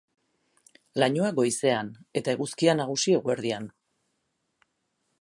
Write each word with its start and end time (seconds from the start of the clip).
Lainoa 1.03 1.29
goizean, 1.41 1.93
eta 2.23 2.35
eguzkia 2.39 2.77
nagusi 2.83 3.17
eguerdian. 3.21 3.73